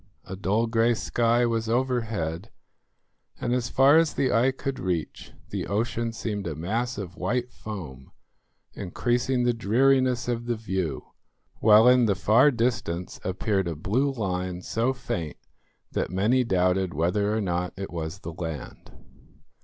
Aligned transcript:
A 0.25 0.35
dull 0.35 0.65
grey 0.65 0.95
sky 0.95 1.45
was 1.45 1.69
overhead, 1.69 2.49
and 3.39 3.63
far 3.65 3.97
as 3.99 4.15
the 4.15 4.31
eye 4.31 4.49
could 4.51 4.79
reach 4.79 5.31
the 5.51 5.67
ocean 5.67 6.11
seemed 6.11 6.47
a 6.47 6.55
mass 6.55 6.97
of 6.97 7.17
white 7.17 7.51
foam 7.51 8.09
increasing 8.73 9.43
the 9.43 9.53
dreariness 9.53 10.27
of 10.27 10.47
the 10.47 10.55
view, 10.55 11.05
while 11.59 11.87
in 11.87 12.07
the 12.07 12.15
far 12.15 12.49
distance 12.49 13.19
appeared 13.23 13.67
a 13.67 13.75
blue 13.75 14.11
line 14.11 14.63
so 14.63 14.91
faint 14.91 15.37
that 15.91 16.09
many 16.09 16.43
doubted 16.43 16.95
whether 16.95 17.31
or 17.31 17.39
not 17.39 17.71
it 17.77 17.91
was 17.91 18.21
the 18.21 18.33
land. 18.33 18.91